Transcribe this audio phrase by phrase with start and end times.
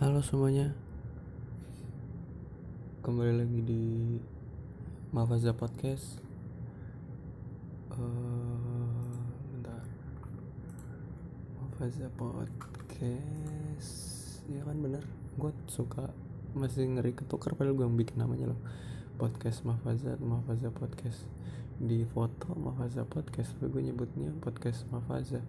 [0.00, 0.72] Halo semuanya.
[3.04, 4.16] Kembali lagi di
[5.12, 6.16] Mafaza Podcast.
[7.92, 9.20] Uh,
[9.52, 9.84] Bentar.
[11.60, 13.92] Mafaza Podcast.
[14.48, 15.04] Ya kan bener.
[15.36, 16.08] Gue suka
[16.56, 18.60] Masih ngeri ketukar padahal gue yang bikin namanya loh.
[19.20, 21.28] Podcast Mafaza Mafaza Podcast.
[21.76, 25.44] Di foto Mafaza Podcast Tapi gue nyebutnya Podcast Mafaza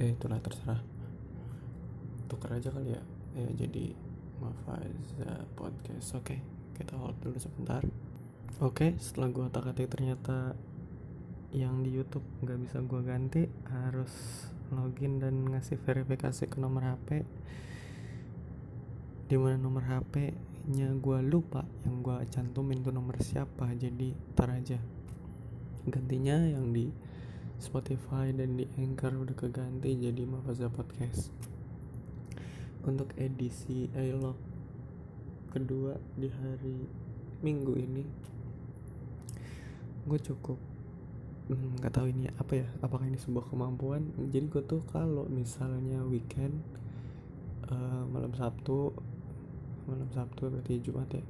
[0.00, 0.80] eh itulah terserah.
[2.30, 3.02] Tuker aja kali ya.
[3.36, 3.92] Ya jadi
[4.42, 6.18] Mafaza podcast.
[6.18, 6.38] Oke okay,
[6.74, 7.84] kita hold dulu sebentar.
[8.58, 10.58] Oke okay, setelah gua tak atik ternyata
[11.52, 14.10] yang di YouTube nggak bisa gua ganti harus
[14.72, 17.28] login dan ngasih verifikasi ke nomor HP
[19.28, 20.32] di mana nomor HP
[20.72, 24.82] nya gua lupa yang gua cantumin tuh nomor siapa jadi tar aja.
[25.86, 26.90] Gantinya yang di
[27.62, 31.30] Spotify dan di Anchor udah keganti jadi Mafaza Podcast.
[32.82, 34.34] Untuk edisi Ailog
[35.54, 36.78] kedua di hari
[37.42, 38.02] Minggu ini
[40.02, 40.58] gue cukup
[41.46, 44.10] hmm, nggak hmm, tahu ini apa ya apakah ini sebuah kemampuan.
[44.18, 46.58] Jadi gue tuh kalau misalnya weekend
[47.70, 48.90] uh, malam Sabtu
[49.86, 51.22] malam Sabtu berarti Jumat ya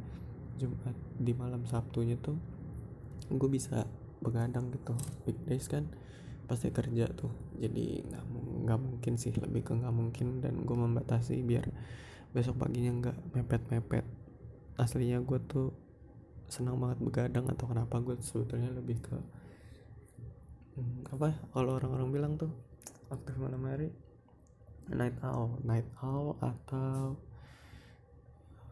[0.56, 2.36] Jumat di malam Sabtunya tuh
[3.28, 3.84] gue bisa
[4.20, 4.96] begadang gitu
[5.28, 5.88] weekdays kan
[6.52, 7.32] pasti kerja tuh.
[7.56, 8.24] Jadi nggak
[8.68, 11.64] nggak mungkin sih lebih ke nggak mungkin dan gue membatasi biar
[12.36, 14.04] besok paginya nggak mepet mepet
[14.76, 15.72] aslinya gue tuh
[16.48, 19.16] senang banget begadang atau kenapa gue sebetulnya lebih ke
[20.76, 22.52] hmm, apa kalau orang-orang bilang tuh
[23.12, 23.92] aktif malam hari
[24.92, 27.16] night owl night owl atau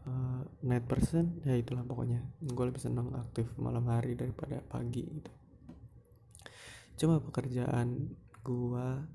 [0.09, 2.21] uh, night person ya itulah pokoknya.
[2.41, 5.40] Gue lebih senang aktif malam hari daripada pagi gitu
[6.99, 9.05] cuma pekerjaan gua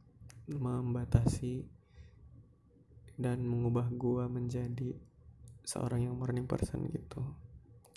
[0.47, 1.67] membatasi
[3.17, 4.95] dan mengubah gua menjadi
[5.67, 7.21] seorang yang morning person gitu.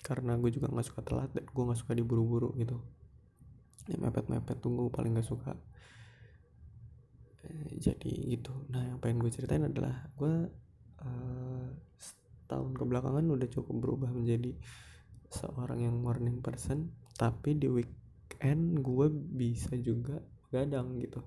[0.02, 2.82] Karena gue juga nggak suka telat dan gue nggak suka diburu-buru gitu.
[3.86, 5.54] Ya mepet-mepet tunggu paling nggak suka.
[7.46, 8.50] Eh, jadi gitu.
[8.74, 10.50] Nah yang pengen gue ceritain adalah gue
[11.06, 11.66] uh,
[11.96, 14.58] setahun kebelakangan udah cukup berubah menjadi
[15.30, 17.99] seorang yang morning person tapi di week
[18.40, 19.06] weekend gue
[19.36, 20.16] bisa juga
[20.48, 21.20] gadang gitu.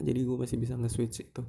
[0.00, 1.44] Jadi gue masih bisa nge-switch itu.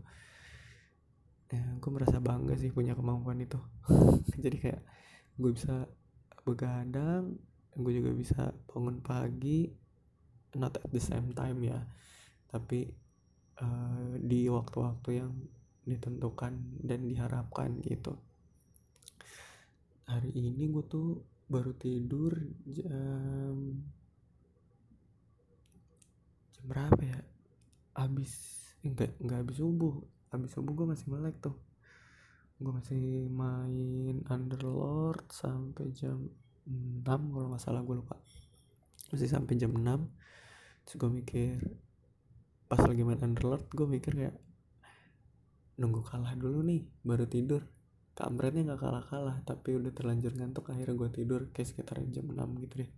[1.48, 3.56] Ya gue merasa bangga sih punya kemampuan itu.
[4.44, 4.84] Jadi kayak
[5.40, 5.88] gue bisa
[6.44, 7.40] begadang
[7.80, 9.72] gue juga bisa bangun pagi
[10.60, 11.80] not at the same time ya.
[12.52, 12.92] Tapi
[13.64, 15.32] uh, di waktu-waktu yang
[15.88, 18.20] ditentukan dan diharapkan gitu.
[20.12, 22.36] Hari ini gue tuh baru tidur
[22.68, 23.88] jam
[26.68, 27.20] berapa ya?
[27.96, 28.32] Habis
[28.84, 29.96] enggak enggak habis subuh.
[30.30, 31.56] Habis subuh gue masih melek tuh.
[32.60, 36.28] Gue masih main Underlord sampai jam
[36.68, 38.20] 6 kalau nggak salah gue lupa.
[39.16, 39.88] Masih sampai jam 6
[40.88, 41.60] terus gue mikir
[42.68, 44.36] pas lagi main Underlord gue mikir kayak
[45.80, 47.64] nunggu kalah dulu nih baru tidur.
[48.18, 52.64] Kampretnya nggak kalah kalah tapi udah terlanjur ngantuk akhirnya gue tidur kayak sekitar jam 6
[52.66, 52.92] gitu deh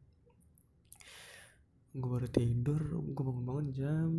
[1.99, 4.11] gue baru tidur gue bangun-bangun jam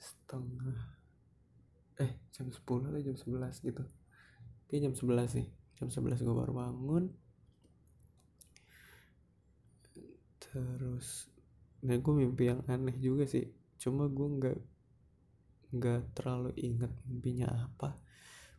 [0.00, 0.80] setengah
[2.00, 3.84] eh jam 10 atau jam 11 gitu.
[4.66, 7.04] Kayak jam 11 sih jam 11 gue baru bangun.
[10.40, 11.28] Terus
[11.82, 14.58] nah gue mimpi yang aneh juga sih cuma gue nggak
[15.74, 18.00] nggak terlalu inget mimpinya apa.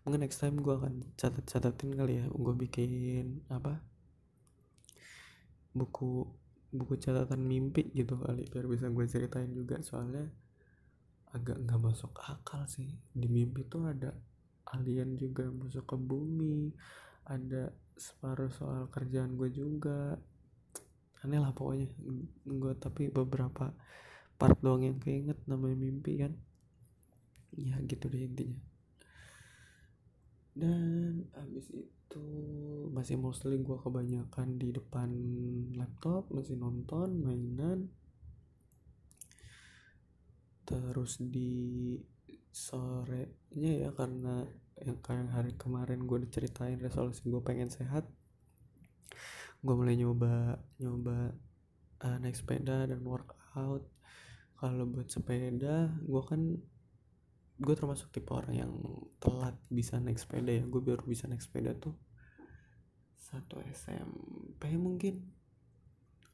[0.04, 3.80] Mungkin next time gue akan catat catatin kali ya gue bikin apa
[5.74, 6.30] buku
[6.74, 9.78] buku catatan mimpi gitu kali biar bisa gue ceritain juga.
[9.86, 10.26] Soalnya
[11.34, 12.90] agak nggak masuk akal sih.
[13.14, 14.12] Di mimpi tuh ada
[14.74, 16.74] alien juga masuk ke bumi
[17.30, 20.18] ada separuh soal kerjaan gue juga.
[21.24, 21.88] Aneh lah pokoknya.
[22.44, 23.72] Gue tapi beberapa
[24.36, 26.34] part doang yang keinget namanya mimpi kan.
[27.56, 28.60] Ya gitu deh intinya.
[30.54, 32.03] Dan abis itu
[32.94, 35.10] masih mostly gue kebanyakan di depan
[35.78, 37.90] laptop masih nonton mainan.
[40.64, 41.98] Terus di
[42.54, 44.46] sorenya ya karena
[44.78, 48.06] yang kayak hari kemarin gue diceritain resolusi gue pengen sehat
[49.64, 51.32] gue mulai nyoba nyoba
[52.04, 53.88] uh, naik sepeda dan workout.
[54.60, 56.42] Kalau buat sepeda gue kan
[57.60, 58.74] gue termasuk tipe orang yang
[59.22, 60.64] telat bisa naik sepeda ya.
[60.66, 61.94] Gue baru bisa naik sepeda tuh
[63.18, 65.22] satu SMP mungkin.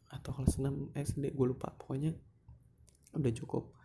[0.10, 1.76] Atau kelas 6 SD gue lupa.
[1.76, 2.16] Pokoknya
[3.14, 3.76] udah cukup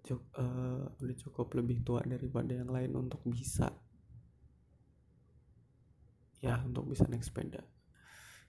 [0.00, 3.68] cuk, uh, udah cukup lebih tua daripada yang lain untuk bisa
[6.40, 7.60] ya untuk bisa naik sepeda.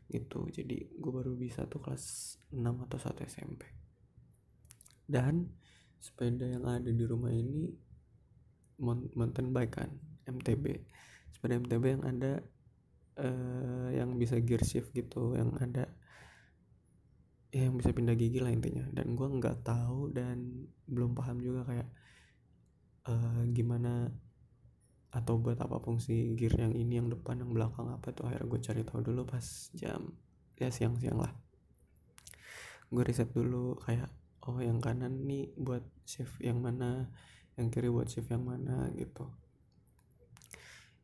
[0.07, 0.39] Gitu.
[0.51, 3.81] Jadi gue baru bisa tuh kelas 6 atau 1 SMP
[5.11, 5.51] dan
[6.01, 7.69] sepeda yang ada di rumah ini
[9.13, 9.93] mountain bike kan
[10.25, 10.81] MTB
[11.29, 12.41] sepeda MTB yang ada
[13.21, 15.89] uh, yang bisa gear shift gitu yang ada
[17.51, 18.87] ya yang bisa pindah gigi lah intinya.
[18.95, 21.89] Dan gue nggak tahu dan belum paham juga kayak
[23.11, 24.07] uh, gimana
[25.11, 28.59] atau buat apa fungsi gear yang ini yang depan yang belakang apa tuh akhirnya gue
[28.63, 29.43] cari tahu dulu pas
[29.75, 30.15] jam
[30.55, 31.35] ya siang-siang lah.
[32.87, 34.07] Gue riset dulu kayak
[34.41, 37.09] oh yang kanan nih buat shift yang mana
[37.59, 39.29] yang kiri buat shift yang mana gitu.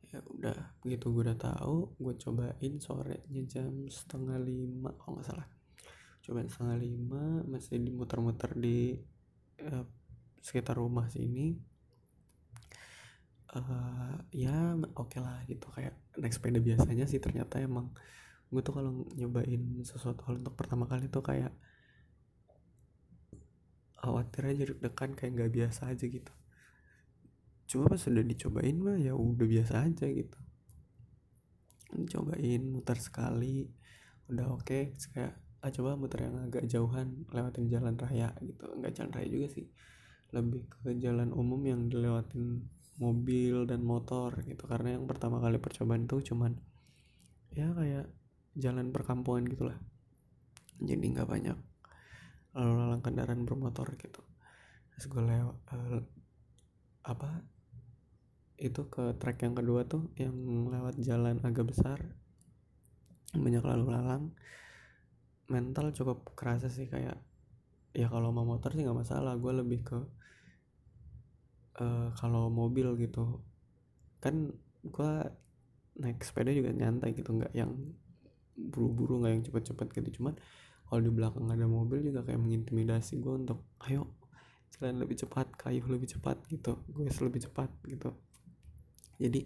[0.10, 5.48] Ya udah begitu gue udah tahu gue cobain sorenya jam setengah lima kalau nggak salah.
[6.24, 8.98] Cobain setengah lima masih dimuter-muter di
[9.62, 9.86] uh,
[10.42, 11.54] sekitar rumah sini.
[13.48, 15.68] Uh, ya oke okay lah gitu.
[15.70, 17.94] Kayak naik sepeda biasanya sih ternyata emang
[18.48, 21.52] gue tuh kalau nyobain sesuatu hal untuk pertama kali tuh kayak
[23.98, 26.34] khawatir aja deg-degan kayak nggak biasa aja gitu.
[27.68, 30.40] Cuma pas sudah dicobain mah ya udah biasa aja gitu.
[32.08, 33.66] Cobain muter sekali
[34.28, 34.84] udah oke okay.
[35.12, 35.34] kayak
[35.64, 38.70] ah coba muter yang agak jauhan lewatin jalan raya gitu.
[38.78, 39.68] Nggak jalan raya juga sih
[40.28, 42.70] lebih ke jalan umum yang dilewatin
[43.02, 44.64] mobil dan motor gitu.
[44.70, 46.54] Karena yang pertama kali percobaan itu cuman
[47.52, 48.06] ya kayak
[48.54, 49.78] jalan perkampungan gitulah.
[50.78, 51.58] Jadi nggak banyak
[52.58, 54.26] lalu lalang kendaraan bermotor gitu.
[54.92, 56.02] Terus gue lewat uh,
[57.06, 57.30] apa
[58.58, 60.34] itu ke trek yang kedua tuh yang
[60.74, 62.02] lewat jalan agak besar
[63.38, 64.34] banyak lalu lalang
[65.48, 67.22] mental cukup kerasa sih kayak
[67.94, 70.00] ya kalau mau motor sih nggak masalah gue lebih ke
[71.82, 73.42] uh, kalau mobil gitu.
[74.20, 74.52] Kan
[74.84, 75.12] gue
[75.98, 77.74] naik sepeda juga nyantai gitu nggak yang
[78.58, 80.22] buru-buru nggak yang cepet-cepet gitu.
[80.22, 80.36] Cuman
[80.88, 84.08] kalau di belakang ada mobil juga kayak mengintimidasi gue untuk ayo
[84.78, 86.80] jalan lebih cepat kayu lebih cepat gitu.
[86.88, 88.16] Gue lebih cepat gitu.
[89.20, 89.42] Jadi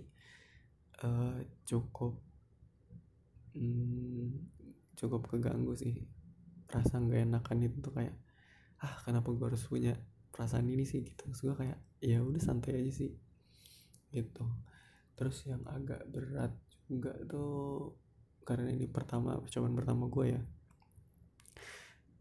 [1.02, 2.14] uh, cukup
[3.58, 4.38] hmm,
[4.94, 6.06] cukup keganggu sih.
[6.70, 8.14] Rasa nggak enakan itu tuh kayak
[8.82, 9.98] ah kenapa gue harus punya
[10.30, 11.02] perasaan ini sih?
[11.02, 11.18] Gitu.
[11.26, 13.12] Terus gue kayak ya udah santai aja sih
[14.14, 14.46] gitu.
[15.18, 16.54] Terus yang agak berat
[16.86, 17.98] juga tuh
[18.46, 20.42] karena ini pertama percobaan pertama gue ya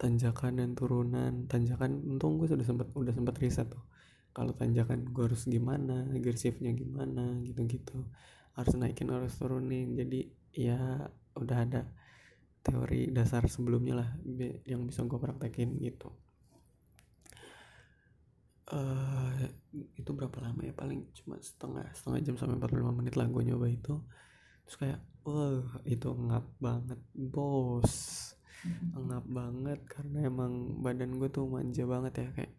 [0.00, 1.44] tanjakan dan turunan.
[1.44, 3.84] Tanjakan untung gue sudah sempat udah sempat riset tuh.
[4.32, 8.08] Kalau tanjakan gue harus gimana gear shiftnya gimana gitu-gitu.
[8.56, 9.92] Harus naikin harus turunin.
[9.92, 11.04] Jadi ya
[11.36, 11.84] udah ada
[12.64, 14.08] teori dasar sebelumnya lah
[14.64, 16.08] yang bisa gue praktekin gitu.
[18.70, 19.50] Uh,
[19.98, 20.72] itu berapa lama ya?
[20.72, 24.00] Paling cuma setengah setengah jam sampai 45 menit lah gue nyoba itu.
[24.64, 28.29] Terus kayak wah itu ngap banget bos
[28.92, 32.52] ngap banget karena emang badan gue tuh manja banget ya kayak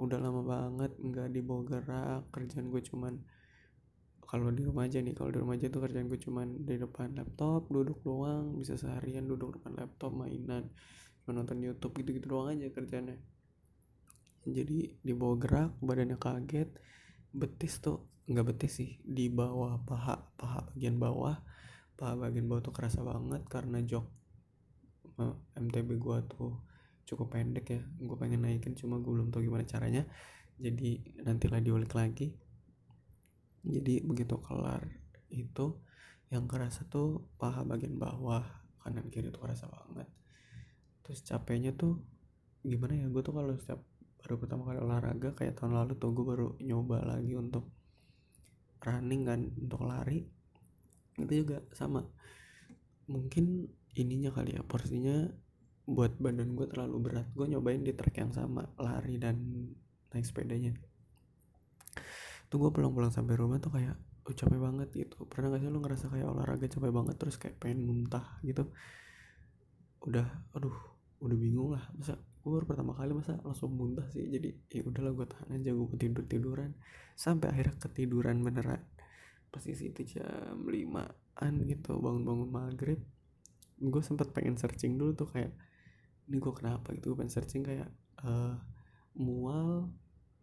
[0.00, 3.14] udah lama banget nggak dibawa gerak kerjaan gue cuman
[4.24, 7.16] kalau di rumah aja nih kalau di rumah aja tuh kerjaan gue cuman di depan
[7.16, 10.72] laptop duduk doang bisa seharian duduk depan laptop mainan
[11.30, 13.14] nonton YouTube gitu-gitu doang aja kerjanya
[14.42, 16.70] jadi dibawa gerak badannya kaget
[17.30, 21.38] betis tuh nggak betis sih di bawah paha paha bagian bawah
[21.94, 24.19] paha bagian bawah tuh kerasa banget karena jok
[25.56, 26.70] MTB gua tuh
[27.10, 27.82] cukup pendek ya.
[27.98, 30.06] Gue pengen naikin cuma gue belum tahu gimana caranya.
[30.54, 32.30] Jadi nantilah diulik lagi.
[33.66, 34.86] Jadi begitu kelar
[35.34, 35.82] itu
[36.30, 38.46] yang kerasa tuh paha bagian bawah
[38.86, 40.06] kanan kiri tuh kerasa banget.
[41.02, 41.98] Terus capeknya tuh
[42.62, 43.82] gimana ya gue tuh kalau setiap
[44.20, 47.66] baru pertama kali olahraga kayak tahun lalu tuh gue baru nyoba lagi untuk
[48.80, 50.22] running kan untuk lari.
[51.18, 52.06] Itu juga sama.
[53.10, 53.66] Mungkin
[53.98, 55.30] ininya kali ya porsinya
[55.90, 57.26] buat badan gue terlalu berat.
[57.34, 59.36] Gue nyobain di trek yang sama lari dan
[60.14, 60.74] naik sepedanya.
[62.46, 65.26] Tuh gue pulang-pulang sampai rumah tuh kayak oh, capek banget gitu.
[65.26, 68.70] Pernah gak sih lo ngerasa kayak olahraga capek banget terus kayak pengen muntah gitu?
[70.06, 70.74] Udah aduh
[71.18, 71.82] udah bingung lah.
[71.98, 74.30] Masa gue baru pertama kali masa langsung muntah sih.
[74.30, 76.70] Jadi ya udahlah gue tahan aja gue tidur tiduran
[77.18, 78.82] sampai akhirnya ketiduran beneran.
[79.50, 83.02] Posisi itu jam limaan gitu bangun-bangun maghrib
[83.80, 85.56] gue sempat pengen searching dulu tuh kayak
[86.28, 87.16] ini gue kenapa gitu?
[87.16, 87.88] Gue pengen searching kayak
[88.20, 88.54] uh,
[89.16, 89.88] mual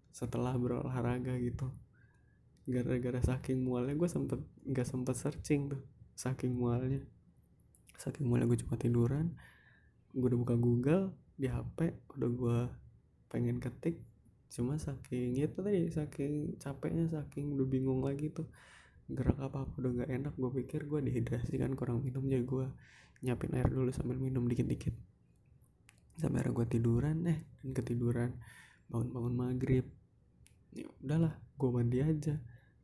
[0.10, 1.70] setelah berolahraga gitu.
[2.68, 5.82] Gara-gara saking mualnya gue sempet nggak sempet searching tuh
[6.18, 7.06] saking mualnya.
[7.96, 9.32] Saking mualnya gue cuma tiduran
[10.18, 12.60] gue udah buka Google di HP udah gue
[13.30, 14.02] pengen ketik.
[14.50, 18.50] Cuma saking itu tadi saking capeknya saking udah bingung lagi tuh
[19.08, 22.68] gerak apa apa udah gak enak gue pikir gue dehidrasi kan kurang minum jadi gue
[23.22, 24.94] nyiapin air dulu sambil minum dikit-dikit.
[26.18, 28.32] Sampai akhirnya gue tiduran eh dan ketiduran.
[28.90, 29.86] Bangun-bangun maghrib.
[30.74, 32.36] Ya udahlah gue mandi aja.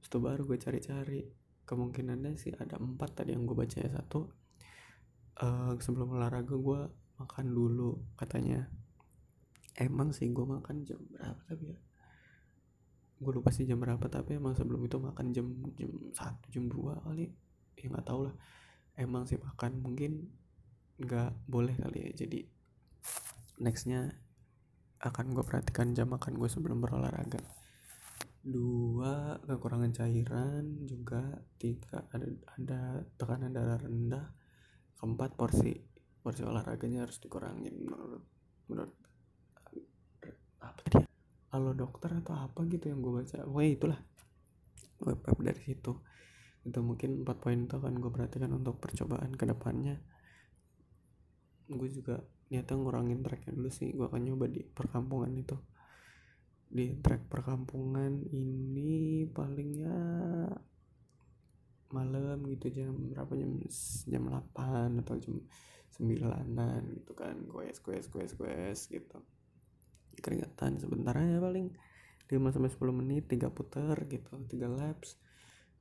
[0.02, 1.22] Terus baru gue cari-cari.
[1.64, 3.90] Kemungkinannya sih ada empat tadi yang gue baca ya.
[3.90, 4.30] Satu
[5.42, 6.82] uh, sebelum olahraga gue
[7.22, 8.70] makan dulu katanya.
[9.74, 11.80] Emang sih gue makan jam berapa tapi ya?
[13.18, 17.02] Gue lupa sih jam berapa tapi emang sebelum itu makan jam jam satu jam dua
[17.02, 17.34] kali.
[17.82, 18.36] Ya nggak tau lah
[18.98, 20.30] emang sih makan mungkin
[21.02, 22.12] nggak boleh kali ya.
[22.26, 22.40] Jadi
[23.62, 24.14] nextnya
[25.04, 27.42] akan gue perhatikan jam makan gue sebelum berolahraga.
[28.44, 30.86] Dua kekurangan cairan.
[30.86, 32.28] Juga tiga ada
[32.60, 32.82] ada
[33.18, 34.26] tekanan darah rendah.
[35.00, 35.74] Keempat porsi
[36.24, 38.24] porsi olahraganya harus dikurangin menurut
[38.72, 38.96] menurut
[40.64, 41.08] apa tadi ya?
[41.52, 43.44] halo dokter atau apa gitu yang gue baca.
[43.44, 44.00] Wah itulah
[45.04, 45.92] web dari situ
[46.64, 50.00] itu mungkin empat poin itu akan gue perhatikan untuk percobaan ke depannya
[51.68, 52.20] gue juga
[52.52, 53.90] niatnya ngurangin tracknya dulu sih.
[53.96, 55.58] Gue akan nyoba di perkampungan itu.
[56.74, 59.98] Di track perkampungan ini palingnya
[61.94, 63.32] malam gitu jam berapa?
[63.38, 63.52] Jam
[64.10, 65.36] jam 8 atau jam
[65.98, 67.36] 9an gitu kan.
[67.50, 69.18] Gue gue gue gue gitu.
[70.14, 71.74] Keringetan sebentar aja paling
[72.30, 75.18] 5 sampai 10 menit tiga puter gitu tiga laps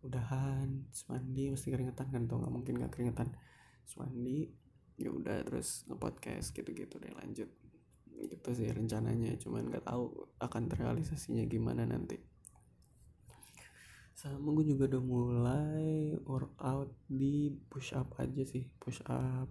[0.03, 3.31] udahan semandi mesti keringetan kan tuh nggak mungkin nggak keringetan.
[3.87, 4.51] Semandi
[4.99, 7.51] ya udah terus ngepodcast gitu-gitu deh lanjut.
[8.13, 12.19] Gitu sih rencananya cuman nggak tahu akan terrealisasinya gimana nanti.
[14.13, 19.51] Sama gue juga udah mulai workout di push up aja sih push up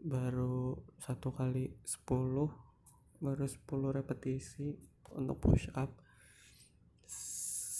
[0.00, 2.06] baru satu kali 10
[3.20, 4.76] baru 10 repetisi
[5.12, 6.00] untuk push up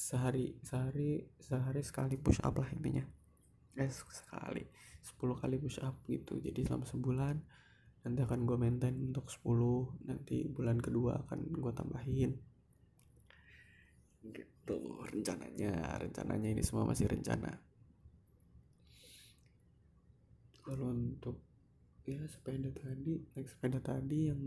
[0.07, 3.03] sehari sehari sehari sekali push up lah intinya.
[3.75, 4.63] Eh sekali.
[5.03, 6.39] 10 kali push up gitu.
[6.39, 7.37] Jadi selama sebulan
[8.07, 12.39] nanti akan gue maintain untuk 10 nanti bulan kedua akan gue tambahin.
[14.23, 14.79] Gitu
[15.11, 15.99] rencananya.
[15.99, 17.59] Rencananya ini semua masih rencana.
[20.63, 21.43] Kalau untuk
[22.07, 24.39] ya sepeda tadi naik sepeda tadi yang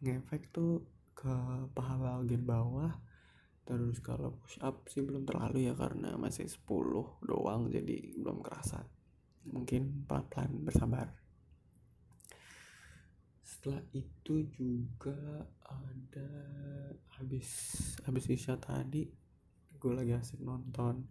[0.00, 0.80] ngefek tuh
[1.12, 1.32] ke
[1.76, 3.11] paha bagian bawah
[3.62, 6.66] terus kalau push up sih belum terlalu ya karena masih 10
[7.22, 8.82] doang jadi belum kerasa.
[9.46, 11.08] Mungkin pelan-pelan bersabar.
[13.42, 16.30] Setelah itu juga ada
[17.18, 17.48] habis
[18.02, 19.06] habis isya tadi
[19.78, 21.06] gue lagi asik nonton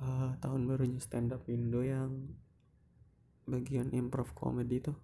[0.00, 2.28] uh, tahun barunya stand up Indo yang
[3.48, 4.96] bagian improv comedy tuh.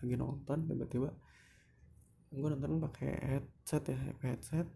[0.00, 1.12] Lagi nonton tiba-tiba
[2.34, 4.66] gue nonton pakai headset ya headset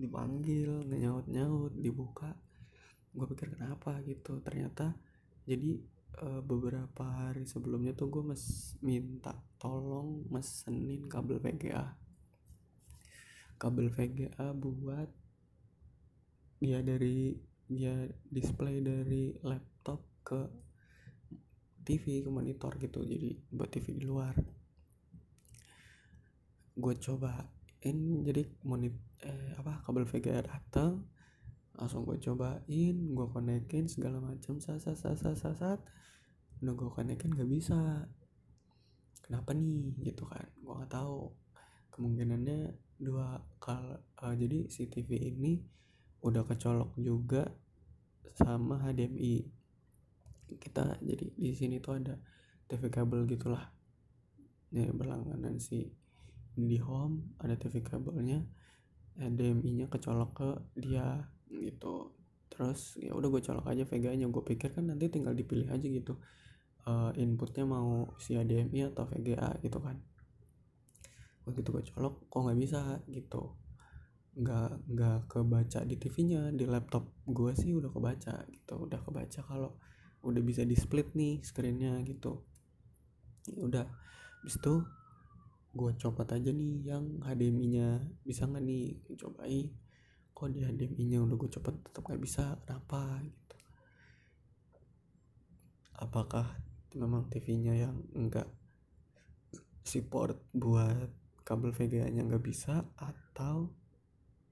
[0.00, 2.32] dipanggil nyaut nyaut dibuka.
[3.12, 4.00] Gue pikir kenapa?
[4.02, 4.40] Gitu.
[4.40, 4.96] Ternyata
[5.44, 5.76] jadi
[6.16, 12.00] e, beberapa hari sebelumnya tuh gue mes minta tolong mesenin kabel VGA
[13.60, 15.12] kabel VGA buat
[16.64, 17.36] dia dari
[17.68, 20.40] dia display dari laptop ke
[21.84, 23.04] TV ke monitor gitu.
[23.04, 24.32] Jadi buat TV di luar.
[26.72, 26.96] Gue
[27.80, 28.92] cobain jadi monit
[29.24, 31.08] eh apa kabel VGA datang
[31.80, 35.80] langsung gue cobain gue konekin segala macam sat sat sat, sat.
[36.60, 38.04] udah gue konekin gak bisa.
[39.24, 39.96] Kenapa nih?
[40.04, 41.32] Gitu kan gue nggak tahu.
[41.96, 45.64] Kemungkinannya dua kal uh, jadi si TV ini
[46.20, 47.48] udah kecolok juga
[48.36, 49.48] sama HDMI
[50.60, 52.20] kita jadi di sini tuh ada
[52.68, 53.72] TV kabel gitulah.
[54.68, 55.99] Ya berlangganan si
[56.54, 58.42] di home ada TV kabelnya
[59.20, 60.48] HDMI nya kecolok ke
[60.80, 62.14] dia gitu.
[62.50, 65.86] Terus ya udah gue colok aja VGA nya gue pikir kan nanti tinggal dipilih aja
[65.86, 66.16] gitu.
[66.88, 70.00] Uh, inputnya mau si HDMI atau VGA gitu kan.
[71.44, 72.80] Begitu gue colok kok nggak bisa
[73.10, 73.58] gitu.
[74.40, 78.74] Nggak nggak kebaca di TV-nya di laptop gue sih udah kebaca gitu.
[78.88, 79.76] Udah kebaca kalau
[80.20, 82.44] udah bisa di split nih screennya gitu.
[83.48, 83.84] Ya udah
[84.40, 84.84] habis itu
[85.70, 87.88] gue copot aja nih yang HDMI nya
[88.26, 89.70] bisa nggak nih cobain
[90.34, 92.56] kok di HDMI nya udah gue copot tetap nggak bisa.
[92.64, 93.20] Kenapa?
[93.22, 93.56] Gitu.
[96.00, 96.46] Apakah
[96.96, 98.48] memang TV nya yang enggak
[99.84, 101.12] support buat
[101.44, 102.88] kabel VGA nya nggak bisa?
[102.96, 103.76] Atau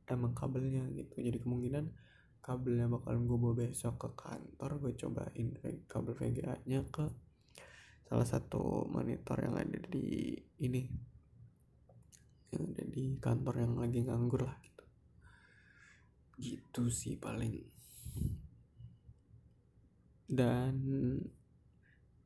[0.06, 1.24] emang kabelnya gitu?
[1.24, 1.88] Jadi kemungkinan
[2.44, 5.48] kabelnya bakalan gue bawa besok ke kantor gue cobain
[5.88, 7.04] kabel VGA nya ke
[8.08, 10.32] salah satu monitor yang ada di
[10.64, 11.07] ini
[12.54, 14.84] yang ada di kantor yang lagi nganggur lah gitu.
[16.38, 17.60] Gitu sih paling.
[20.28, 20.76] Dan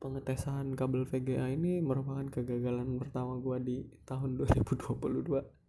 [0.03, 5.63] pengetesan kabel VGA ini merupakan kegagalan pertama gue di tahun 2022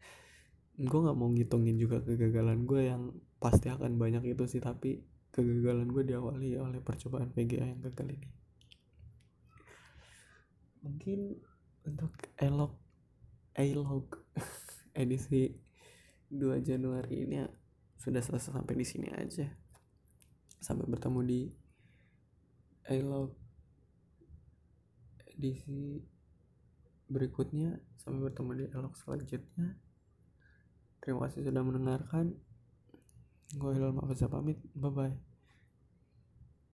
[0.75, 5.87] gue nggak mau ngitungin juga kegagalan gue yang pasti akan banyak itu sih tapi kegagalan
[5.87, 8.31] gue diawali oleh percobaan VGA yang gagal ini.
[10.83, 11.19] Mungkin
[11.87, 12.84] untuk elok
[13.55, 14.11] elog
[15.03, 15.55] edisi
[16.31, 17.39] 2 Januari ini
[17.99, 19.47] sudah selesai sampai di sini aja.
[20.59, 21.41] Sampai bertemu di
[22.91, 23.33] elog
[25.35, 25.99] edisi
[27.11, 29.79] berikutnya sampai bertemu di elok selanjutnya.
[31.01, 32.35] Terima kasih sudah mendengarkan.
[33.55, 34.59] Gue Hilal Maafisa pamit.
[34.75, 35.34] Bye bye